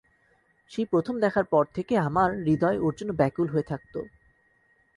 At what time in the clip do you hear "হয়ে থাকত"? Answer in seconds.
3.47-3.93